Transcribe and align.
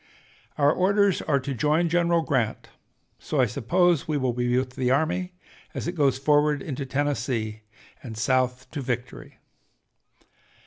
Our 0.57 0.73
orders 0.73 1.21
are 1.21 1.39
to 1.41 1.53
'join 1.53 1.87
General 1.87 2.23
Grant,' 2.23 2.69
so 3.19 3.39
I 3.39 3.45
suppose 3.45 4.07
we 4.07 4.17
will 4.17 4.33
be 4.33 4.57
with 4.57 4.71
the 4.71 4.89
army 4.89 5.35
as 5.75 5.87
it 5.87 5.91
goes 5.91 6.17
forward 6.17 6.59
into 6.63 6.87
Tennessee 6.87 7.61
and 8.01 8.17
South 8.17 8.71
to 8.71 8.81
victory. 8.81 9.37